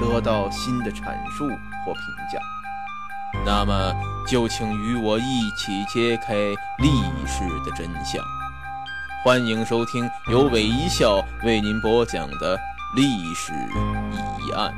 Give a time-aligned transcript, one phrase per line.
[0.00, 1.46] 得到新的阐述
[1.84, 2.02] 或评
[2.32, 2.38] 价。
[3.44, 3.94] 那么，
[4.26, 6.34] 就请与我一起揭开
[6.78, 6.88] 历
[7.26, 8.24] 史的真相。
[9.24, 12.58] 欢迎收听由韦一笑为您播讲的
[12.96, 13.52] 历史
[14.40, 14.72] 疑案。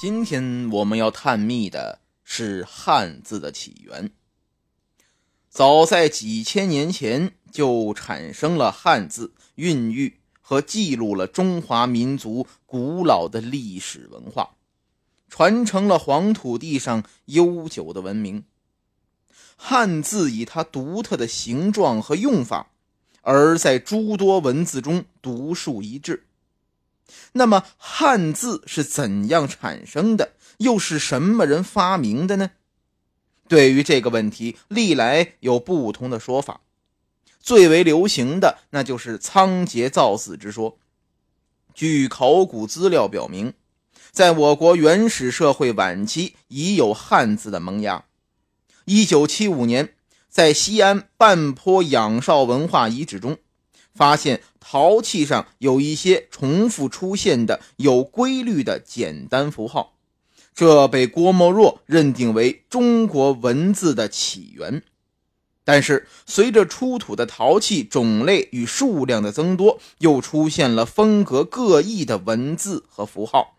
[0.00, 2.00] 今天我们要探秘的。
[2.26, 4.10] 是汉字的起源。
[5.54, 14.56] 早在几千年前就产生了汉字，孕育和记录了中华民族古老的历史文化，
[15.28, 18.42] 传承了黄土地上悠久的文明。
[19.54, 22.72] 汉字以它独特的形状和用法，
[23.20, 26.26] 而在诸多文字中独树一帜。
[27.30, 30.32] 那么，汉字是怎样产生的？
[30.58, 32.50] 又是什么人发明的呢？
[33.48, 36.60] 对于这个问题，历来有不同的说法。
[37.40, 40.78] 最为流行的那就是仓颉造字之说。
[41.74, 43.52] 据考古资料表明，
[44.10, 48.04] 在我国原始社会晚期已有汉字的萌芽。
[48.86, 49.94] 一九七五年，
[50.28, 53.38] 在西安半坡仰韶文化遗址中，
[53.92, 59.93] 发现陶器上有一些重复出现的有规律的简单符号。
[60.54, 64.82] 这被郭沫若认定为中国文字的起源，
[65.64, 73.56] 但是随着出土的陶器种类与数量的增多，又出现了风格各异的文字和符号。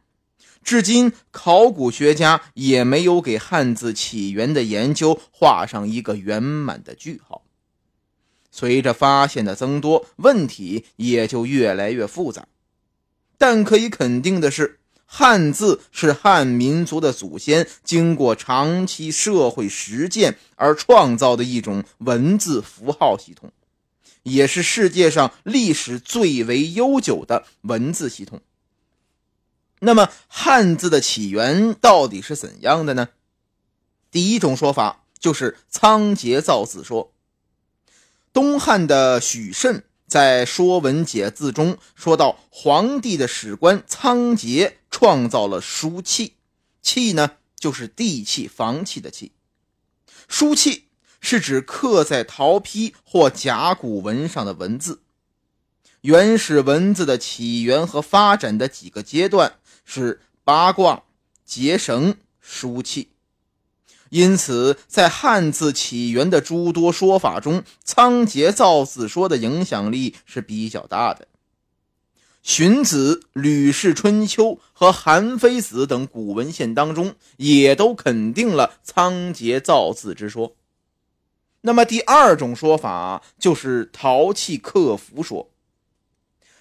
[0.64, 7.44] 至今，考古学家也没有给汉字起源的研究画上一个圆满的句号。
[8.50, 12.48] 随着发现的增多，问题也就越来越复杂。
[13.38, 14.80] 但可以肯定的是。
[15.06, 23.52] 汉字是汉民族的祖先经过长期社会实践而创造的一种文字符号系统，
[24.24, 28.42] 也是世界上历史最为悠久的文字系统。
[29.80, 33.10] 那么，汉字的起源到底是怎样的呢？
[34.10, 37.14] 第一种说法就是仓颉造字说。
[38.34, 39.84] 东汉的许慎。
[40.16, 46.36] 在《说文解字》中说到，皇帝的史官仓颉创造了书契，
[46.82, 49.34] 契呢就是地契、房契的契。
[50.30, 50.86] 书契
[51.20, 55.02] 是指刻在陶坯或甲骨文上的文字。
[56.00, 61.04] 原始文字的起源和发展的几个阶段是八卦、
[61.44, 63.10] 结绳、书契。
[64.16, 71.28] 因此，在汉字起源的诸多说法中，仓颉造字说的影响力是比较大的。
[72.42, 80.56] 荀子、吕氏春秋和韩非子等古文献当中，也都肯定了仓颉造字之说。
[81.60, 85.50] 那么，第二种说法就是陶器刻符说。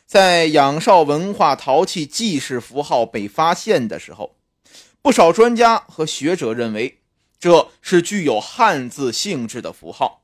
[0.04, 4.34] 在仰韶文化陶器记事符号被发现的时候，
[5.00, 6.98] 不少专家和学者认为。
[7.38, 10.22] 这是具有汉字性质的符号，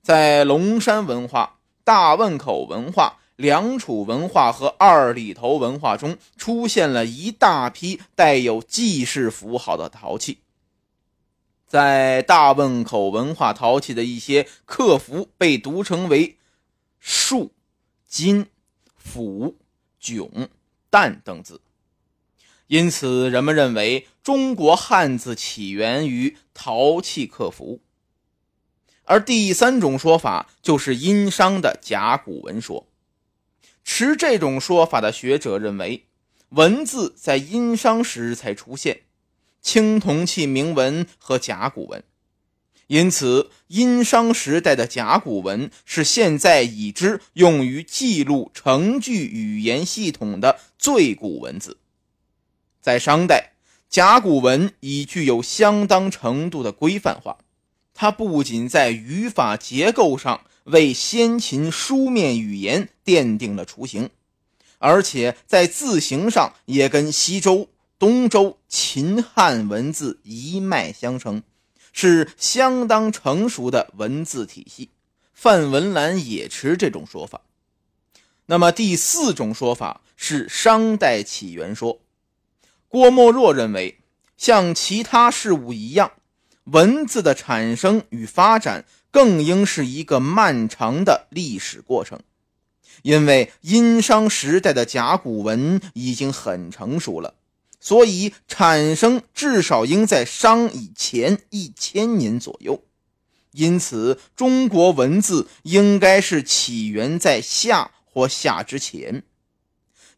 [0.00, 10.38] 在龙山文化、大汶口文化、良渚文化和二里头文化中出现了一大批带有记事符号的陶器。
[11.66, 16.38] 在大汶口文化陶器的一些刻符被读成为
[16.98, 17.52] “树
[18.08, 18.46] ”“金
[18.96, 19.56] ”“斧
[20.00, 20.48] ”“囧
[20.90, 21.60] ”“旦”等字。
[22.70, 27.80] 因此，人们认为中国汉字起源于陶器刻符。
[29.02, 32.86] 而第三种说法就是殷商的甲骨文说。
[33.82, 36.04] 持这种说法的学者认为，
[36.50, 39.00] 文字在殷商时才出现，
[39.60, 42.04] 青铜器铭文和甲骨文，
[42.86, 51.78] 因此，殷商时代的甲骨文是现在已知用于记录程序语言系统的最古文字。
[52.80, 53.52] 在商代，
[53.88, 57.38] 甲骨文已具有相当程度的规范化，
[57.94, 64.10] 它不仅在语法结构上为先秦书面语言奠定了雏形，
[64.78, 67.68] 而且在字形上也跟西周、
[67.98, 71.42] 东周、秦汉文字一脉相承。
[71.92, 74.90] 是相当成熟的文字体系，
[75.34, 77.40] 范文澜也持这种说法。
[78.46, 81.98] 那么第四种说法是商代起源说。
[82.90, 84.00] 郭沫若认为，
[84.36, 86.10] 像其他事物一样，
[86.64, 92.18] 文字的产生与发展更应是一个漫长的历史过程，
[93.02, 97.34] 因为殷商时代的甲骨文已经很成熟了。
[97.78, 102.82] 所以，产生至少应在商以前一千年左右，
[103.52, 109.22] 因此中国文字应该是起源在夏或夏之前。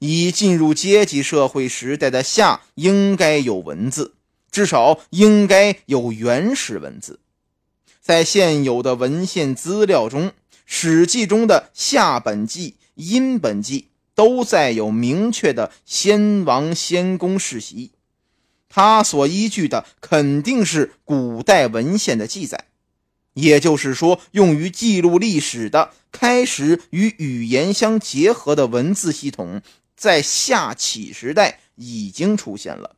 [0.05, 4.15] 已进入阶级社会时代的夏应该有文字，
[4.51, 7.21] 至少应该有原始文字。
[8.01, 10.31] 在现有的文献资料中，
[10.67, 13.87] 《史记》中的夏本纪、殷本纪。
[14.15, 17.93] 都载有明确的先王先公世袭，
[18.69, 22.67] 他所依据的肯定是古代文献的记载，
[23.33, 29.63] 也就是说，用于记录历史的开始与语言相结合的文字系统，
[30.03, 32.97] 在夏启时代已经出现了。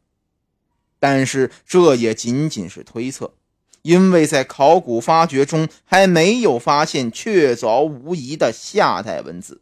[0.99, 3.35] 但是这也仅仅是推测，
[3.83, 9.61] 因为在考古发掘中还没有发现确凿无疑的夏代文字。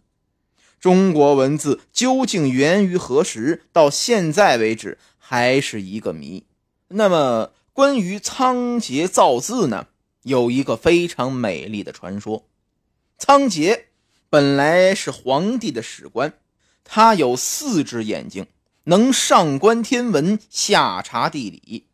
[0.78, 3.64] 中国文字究竟源于何时？
[3.72, 6.44] 到现在为止还是一个谜。
[6.86, 9.88] 那么，关于仓颉造字呢？
[10.22, 12.46] 有一个非常美丽的传说。
[13.18, 13.86] 仓颉
[14.30, 16.32] 本来是皇帝的史官，
[16.94, 18.44] 他有四只眼睛，
[18.84, 21.86] 能上观天文，下察地理，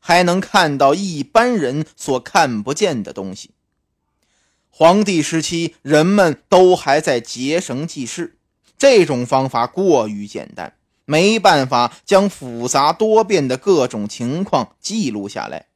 [0.00, 3.50] 还能看到一般人所看不见的东西。
[4.70, 8.38] 黄帝时期，人们都还在结绳记事，
[8.78, 10.72] 这种方法过于简单，
[11.04, 15.66] 没办法将复杂多变的各种情况记录下来。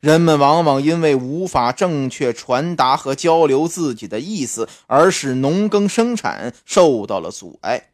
[0.00, 7.90] 人们往往因为无法正确传达和交流自己的意思，而使农耕生产受到了阻碍。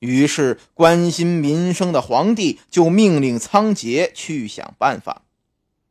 [0.00, 5.22] 于是，关心民生的皇帝就命令仓颉去想办法。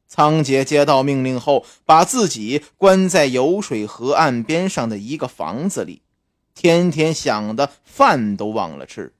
[0.07, 6.01] 仓颉接到命令后，把自己关在有水河岸边上的一个房子里，
[6.55, 9.13] 天天想的饭都忘了吃，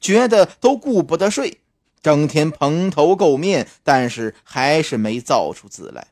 [0.00, 1.58] 觉得都顾不得睡，
[2.00, 6.06] 整天蓬头垢面，但是还是没造出字来。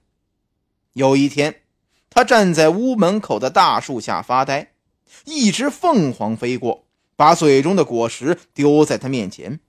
[0.92, 1.62] 有一天，
[2.10, 4.72] 他站在屋门口的大树下发呆，
[5.24, 6.84] 一只凤凰飞过，
[7.20, 9.60] 把嘴中的果实丢在他面前。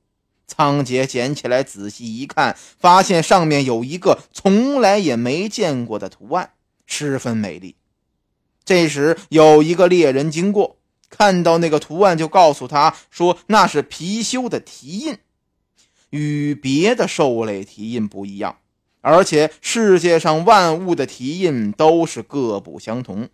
[0.48, 6.52] 仓颉捡起来仔细一看，发现上面有一个从来也没见过的图案，
[6.86, 7.76] 十分美丽。
[8.64, 10.78] 这时有一个猎人经过，
[11.10, 15.18] 看到那个图案，就告诉他说：“那是貔貅的蹄印，
[16.12, 18.60] 与别的兽类蹄印不一样，
[19.02, 23.28] 而且世界上万物的蹄印都是各不相同。”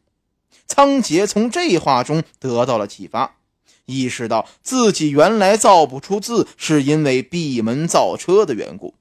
[0.65, 3.36] 仓颉从这话中得到了启发。
[3.87, 8.93] 意识到自己原来造不出字，是因为闭门造车的缘故。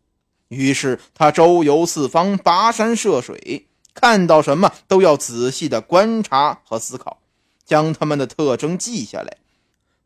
[0.48, 7.18] 于是他周游四方，跋山涉水，看到什么都要仔细的观察和思考，
[7.64, 9.38] 将他们的特征记下来。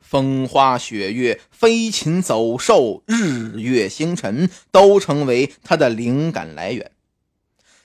[0.00, 6.90] 风花雪月、飞禽走兽、日月星辰，都成为他的灵感来源。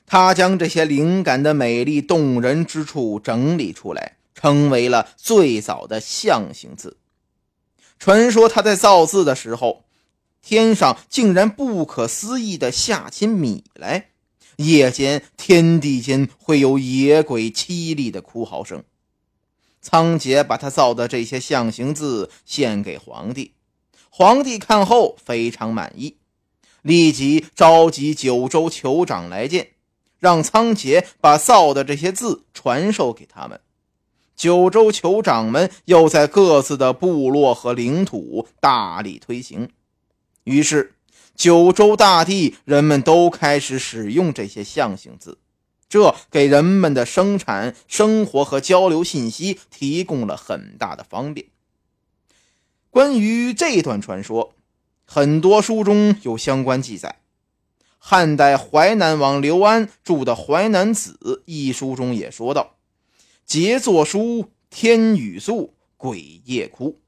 [0.08, 4.14] 他将这些灵感的美丽动人之处整理出来。
[4.36, 6.98] 成为了最早的象形字。
[7.98, 9.86] 传说他在造字的时候，
[10.44, 14.10] 天上竟然不可思议的下起米来，
[14.58, 18.84] 夜间天地间会有野鬼凄厉的哭嚎声。
[19.82, 23.54] 仓颉把他造的这些象形字献给皇帝，
[24.10, 26.18] 皇帝看后非常满意，
[26.82, 29.70] 立即召集九州酋长来见，
[30.20, 33.62] 让仓颉把造的这些字传授给他们。
[34.36, 39.70] 九州酋长们又在各自的部落和领土大力推行，
[40.44, 40.96] 于是
[41.36, 45.38] 九州大地人们都开始使用这些象形字，
[45.88, 51.48] 这给人们的生产生活和交流信息提供了很大的方便。
[52.90, 54.54] 关于这段传说，
[55.06, 57.20] 很多书中有相关记载。
[57.98, 62.75] 汉代淮南王刘安著的《淮南子》一书中也说道
[63.46, 67.00] ：“杰作书，天雨粟，鬼夜哭。”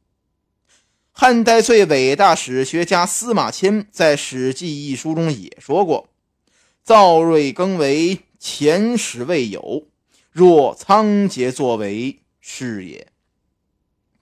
[1.12, 6.10] 汉代最伟大史学家司马迁在《史记》一书中也说过
[6.84, 9.88] ：“造瑞更为前史未有，
[10.30, 13.08] 若仓颉作为，是也。”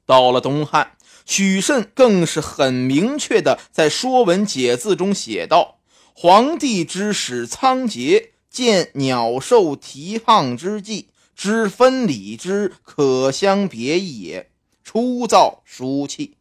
[0.07, 0.93] 到了东汉，
[1.25, 5.79] 许慎更是很明确的在《说文解字》中写道。
[6.13, 14.49] 皇帝之使仓颉见鸟兽蹄胖之际，知分理之，可相别也。
[14.83, 16.37] 初造书气。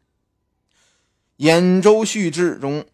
[1.37, 2.85] 兖州序志中，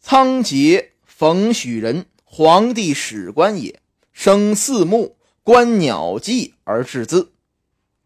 [0.00, 3.80] 仓颉，冯许人，皇帝史官也，
[4.12, 7.32] 生四目，观鸟迹而制字。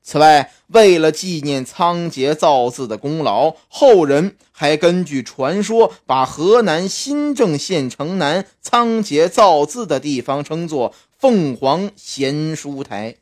[0.02, 13.16] 此外，为了纪念仓颉造字的功劳，后人还根据传说，把河南新郑县城南仓颉造字的地方称作凤凰贤书台。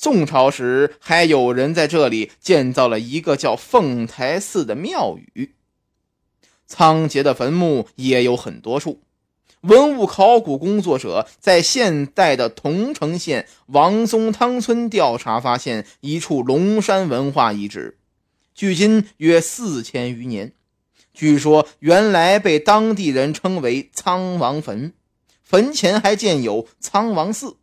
[0.00, 5.56] 宋朝时，还有人在这里建造了一个叫凤台寺的庙宇。
[6.68, 9.00] 仓颉的坟墓也有很多处。
[9.62, 17.98] 文物考古工作者在现代的桐城县王宗汤村调查，发现一处龙山文化遗址，
[18.54, 20.52] 距今约四千余年。
[21.12, 24.92] 据说原来被当地人称为仓王坟，
[25.42, 27.56] 坟前还建有仓王寺，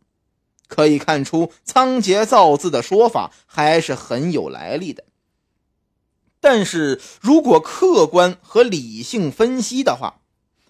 [0.66, 5.04] 可以看出仓颉造字的说法还是很有来历的。
[6.40, 10.20] 但是如果客观和理性分析的话，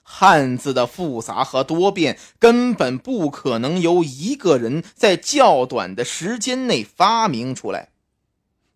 [0.03, 7.91] 汉字的复杂和多变，根本不可能由一个人在较短的时间内发明出来。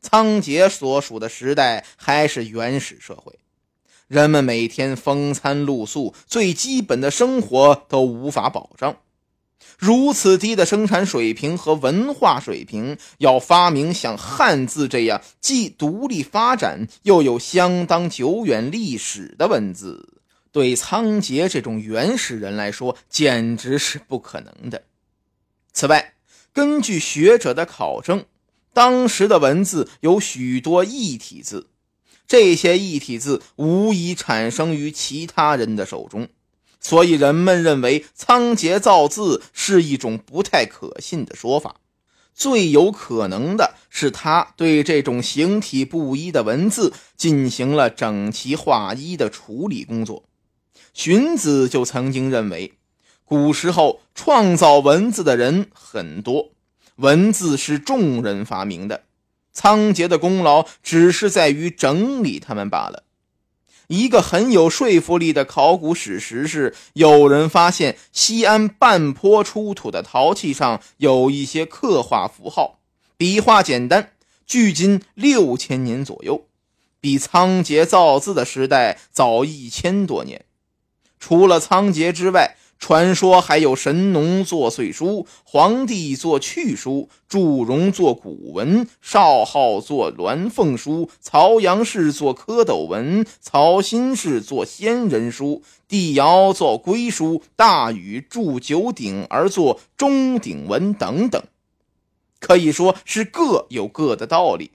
[0.03, 3.39] 仓颉所属的时代还是原始社会，
[4.09, 8.97] 人们每天风餐露宿，最基本的生活都无法保障。
[9.79, 20.21] 如此低的生产水平和文化水平，要发明像汉字这样既独立发展又有相当久远历史的文字。
[20.53, 24.83] 对仓颉这种原始人来说，简直是不可能的。
[25.73, 26.15] 此外，
[26.53, 28.25] 根据学者的考证，
[28.73, 31.69] 当时的文字有许多异体字，
[32.27, 36.29] 这些异体字无疑产生于其他人的手中，
[36.81, 41.77] 所以人们认为仓颉造字是一种不太可信的说法。
[42.35, 50.25] 最有可能的是，他对这种形体不一的文字进行了整齐划一的处理工作。
[50.95, 52.73] 荀子就曾经认为，
[53.25, 56.53] 古时候创造文字的人很多，
[56.97, 59.05] 文字是众人发明的，
[59.53, 63.05] 仓颉的功劳只是在于整理他们罢了。
[63.91, 72.79] 一个很有说服力的考古史实是，有人发现西安半坡出土的陶器上有一些刻画符号，
[73.17, 74.13] 笔画简单，
[74.47, 76.47] 距今六千年左右，
[77.01, 80.45] 比仓颉造字的时代早一千多年。
[81.19, 101.41] 除了仓颉之外，传说还有神农作岁书、黄帝作去书、祝融作古文、少昊作鸾凤书、曹阳氏作蝌蚪文、曹新氏作仙人书、帝尧作龟书、大禹铸九鼎而作钟鼎文等等，
[102.41, 104.71] 可以说是各有各的道理。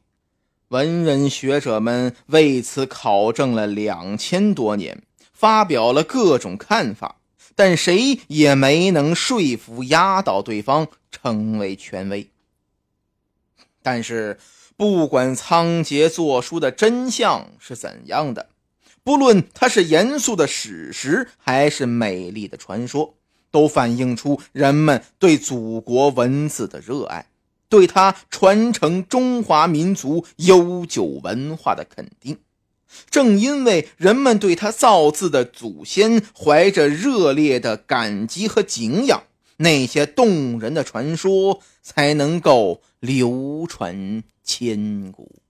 [0.70, 5.02] 文人学者们为此考证了两千多年。
[5.38, 7.18] 发表了各种看法，
[7.56, 12.30] 但谁也没能说服压倒对方成为权威。
[13.82, 14.38] 但是，
[14.76, 18.50] 不管仓颉作书的真相是怎样的，
[19.04, 23.16] 不论它是严肃的史实还是美丽的传说，
[23.52, 27.28] 都反映出人们对祖国文字的热爱，
[27.70, 32.38] 对它传承中华民族悠久文化的肯定。
[33.10, 39.24] 正因为人们对他造字的祖先怀着热烈的感激和敬仰，
[39.58, 45.42] 那些动人的传说才能够流传千古。